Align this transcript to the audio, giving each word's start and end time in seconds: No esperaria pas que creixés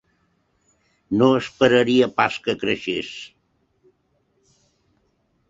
No 1.21 1.27
esperaria 1.41 2.07
pas 2.21 2.39
que 2.47 2.57
creixés 2.65 3.13